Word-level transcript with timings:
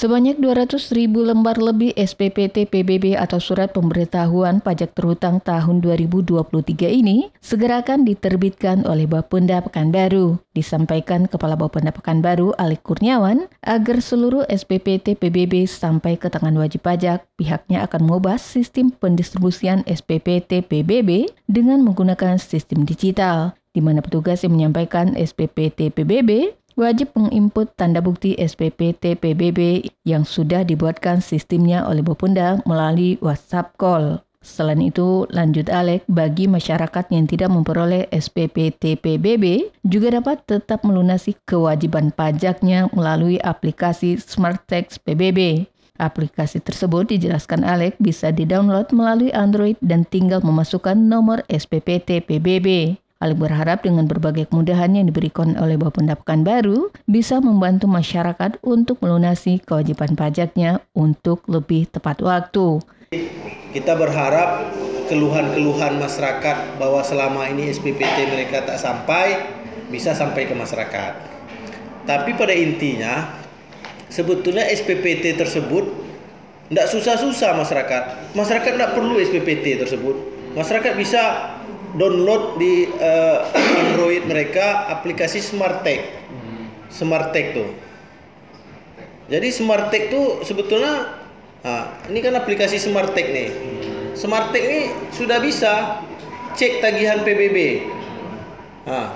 Sebanyak 0.00 0.40
200 0.40 0.96
ribu 0.96 1.20
lembar 1.20 1.60
lebih 1.60 1.92
SPPT 1.92 2.64
PBB 2.64 3.20
atau 3.20 3.36
Surat 3.36 3.68
Pemberitahuan 3.76 4.64
Pajak 4.64 4.96
Terhutang 4.96 5.44
tahun 5.44 5.84
2023 5.84 6.40
ini 6.88 7.28
segera 7.44 7.84
akan 7.84 8.08
diterbitkan 8.08 8.88
oleh 8.88 9.04
Bapenda 9.04 9.60
Pekanbaru. 9.60 10.40
Disampaikan 10.56 11.28
Kepala 11.28 11.52
Bapenda 11.52 11.92
Pekanbaru 11.92 12.56
Alik 12.56 12.80
Kurniawan 12.80 13.44
agar 13.60 14.00
seluruh 14.00 14.48
SPPT 14.48 15.20
PBB 15.20 15.68
sampai 15.68 16.16
ke 16.16 16.32
tangan 16.32 16.56
wajib 16.56 16.80
pajak, 16.80 17.28
pihaknya 17.36 17.84
akan 17.84 18.08
mengubah 18.08 18.40
sistem 18.40 18.96
pendistribusian 18.96 19.84
SPPT 19.84 20.64
PBB 20.64 21.28
dengan 21.44 21.84
menggunakan 21.84 22.40
sistem 22.40 22.88
digital 22.88 23.52
di 23.76 23.84
mana 23.84 24.00
petugas 24.00 24.40
yang 24.48 24.56
menyampaikan 24.56 25.12
SPPT 25.12 25.92
PBB 25.92 26.56
wajib 26.80 27.12
menginput 27.12 27.76
tanda 27.76 28.00
bukti 28.00 28.32
SPPT 28.40 29.20
PBB 29.20 29.92
yang 30.08 30.24
sudah 30.24 30.64
dibuatkan 30.64 31.20
sistemnya 31.20 31.84
oleh 31.84 32.00
Bapunda 32.00 32.64
melalui 32.64 33.20
WhatsApp 33.20 33.76
call. 33.76 34.24
Selain 34.40 34.80
itu, 34.80 35.28
lanjut 35.28 35.68
Alek, 35.68 36.08
bagi 36.08 36.48
masyarakat 36.48 37.12
yang 37.12 37.28
tidak 37.28 37.52
memperoleh 37.52 38.08
SPPT 38.08 38.96
PBB 38.96 39.68
juga 39.84 40.16
dapat 40.16 40.40
tetap 40.48 40.80
melunasi 40.80 41.36
kewajiban 41.44 42.08
pajaknya 42.08 42.88
melalui 42.96 43.36
aplikasi 43.36 44.16
Smart 44.16 44.64
Tax 44.64 44.96
PBB. 44.96 45.68
Aplikasi 46.00 46.64
tersebut 46.64 47.12
dijelaskan 47.12 47.60
Alek 47.60 48.00
bisa 48.00 48.32
didownload 48.32 48.88
melalui 48.96 49.28
Android 49.36 49.76
dan 49.84 50.08
tinggal 50.08 50.40
memasukkan 50.40 50.96
nomor 50.96 51.44
SPPT 51.52 52.24
PBB. 52.24 52.96
Ali 53.20 53.36
berharap 53.36 53.84
dengan 53.84 54.08
berbagai 54.08 54.48
kemudahan 54.48 54.96
yang 54.96 55.04
diberikan 55.04 55.52
oleh 55.60 55.76
Bapenda 55.76 56.16
baru 56.16 56.88
bisa 57.04 57.36
membantu 57.36 57.84
masyarakat 57.84 58.56
untuk 58.64 58.96
melunasi 59.04 59.60
kewajiban 59.60 60.16
pajaknya 60.16 60.80
untuk 60.96 61.44
lebih 61.44 61.84
tepat 61.92 62.24
waktu. 62.24 62.80
Kita 63.76 63.92
berharap 64.00 64.72
keluhan-keluhan 65.12 66.00
masyarakat 66.00 66.80
bahwa 66.80 67.04
selama 67.04 67.44
ini 67.52 67.68
SPPT 67.68 68.24
mereka 68.32 68.64
tak 68.64 68.80
sampai 68.80 69.36
bisa 69.92 70.16
sampai 70.16 70.48
ke 70.48 70.56
masyarakat. 70.56 71.12
Tapi 72.08 72.32
pada 72.40 72.56
intinya 72.56 73.36
sebetulnya 74.08 74.64
SPPT 74.64 75.36
tersebut 75.36 75.84
tidak 76.72 76.88
susah-susah 76.88 77.52
masyarakat. 77.52 78.32
Masyarakat 78.32 78.70
tidak 78.80 78.96
perlu 78.96 79.20
SPPT 79.20 79.76
tersebut. 79.76 80.16
Masyarakat 80.56 80.96
bisa 80.96 81.22
download 81.96 82.56
di 82.60 82.86
uh, 82.86 83.46
Android 83.82 84.26
mereka 84.26 84.90
aplikasi 84.90 85.42
SmartTech. 85.42 86.20
SmartTech 86.90 87.46
tuh. 87.54 87.70
Jadi 89.30 89.48
SmartTech 89.54 90.10
tuh 90.10 90.42
sebetulnya 90.42 91.22
nah, 91.62 91.94
ini 92.10 92.18
kan 92.18 92.34
aplikasi 92.34 92.82
SmartTech 92.82 93.26
nih. 93.30 93.48
SmartTech 94.18 94.64
ini 94.66 94.80
sudah 95.14 95.38
bisa 95.38 96.02
cek 96.58 96.82
tagihan 96.82 97.22
PBB. 97.22 97.86
Nah, 98.90 99.14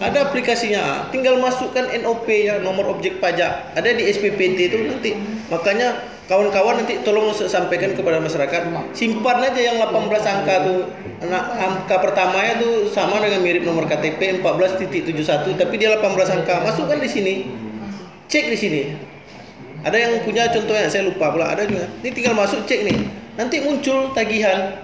ada 0.00 0.26
aplikasinya, 0.26 1.12
tinggal 1.12 1.38
masukkan 1.38 1.86
NOP 2.02 2.26
ya 2.26 2.58
nomor 2.58 2.98
objek 2.98 3.20
pajak. 3.20 3.76
Ada 3.76 3.94
di 3.94 4.08
SPPT 4.10 4.72
itu 4.72 4.78
nanti. 4.88 5.12
Makanya 5.52 6.13
kawan-kawan 6.24 6.80
nanti 6.80 7.04
tolong 7.04 7.32
sampaikan 7.36 7.92
kepada 7.92 8.16
masyarakat 8.16 8.72
simpan 8.96 9.44
aja 9.44 9.60
yang 9.60 9.76
18 9.76 10.08
angka 10.24 10.54
tuh. 10.64 10.80
Nah, 11.28 11.42
angka 11.56 12.00
pertamanya 12.00 12.60
tuh 12.60 12.88
sama 12.88 13.20
dengan 13.20 13.44
mirip 13.44 13.64
nomor 13.64 13.84
KTP 13.84 14.40
14.71 14.40 15.60
tapi 15.60 15.74
dia 15.76 15.92
18 15.96 16.36
angka. 16.40 16.64
Masukkan 16.64 16.98
di 17.00 17.08
sini. 17.08 17.34
Cek 18.28 18.44
di 18.48 18.56
sini. 18.56 18.82
Ada 19.84 19.96
yang 20.00 20.12
punya 20.24 20.48
contohnya 20.48 20.88
saya 20.88 21.04
lupa 21.04 21.28
pula. 21.28 21.52
Ada 21.52 21.68
juga. 21.68 21.84
Ini 22.00 22.10
tinggal 22.16 22.32
masuk 22.32 22.64
cek 22.64 22.80
nih. 22.88 22.98
Nanti 23.36 23.60
muncul 23.60 24.16
tagihan. 24.16 24.80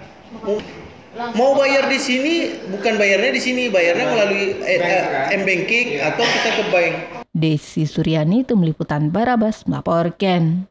Mau 1.34 1.58
bayar 1.58 1.90
di 1.90 1.98
sini 1.98 2.52
bukan 2.68 3.00
bayarnya 3.00 3.32
di 3.32 3.40
sini. 3.40 3.72
Bayarnya 3.72 4.06
melalui 4.12 4.60
eh, 4.60 4.76
eh, 4.76 5.36
m 5.40 5.42
banking 5.48 6.04
atau 6.04 6.20
kita 6.20 6.50
ke 6.52 6.64
bank. 6.68 6.94
Desi 7.30 7.86
Suryani 7.86 8.42
itu 8.42 8.58
meliputan 8.58 9.08
Barabas 9.14 9.62
melaporkan 9.64 10.66